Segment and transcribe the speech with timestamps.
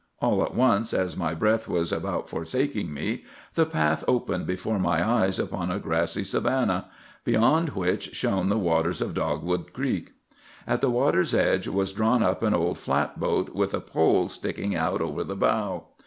[0.19, 5.07] All at once, as my breath was about forsaking me, the path opened before my
[5.07, 6.89] eyes upon a grassy savanna,
[7.23, 10.13] beyond which shone the waters of Dogwood Creek.
[10.65, 14.75] At the water's edge was drawn up an old flat boat, with a pole sticking
[14.75, 15.85] out over the bow.